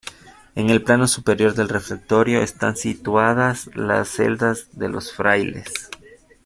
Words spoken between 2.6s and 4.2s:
situadas las